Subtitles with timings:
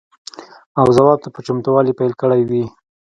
[0.79, 2.63] او ځواب ته په چتموالي پیل کړی وي.